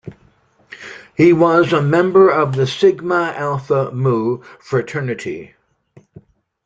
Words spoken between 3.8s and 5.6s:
Mu fraternity.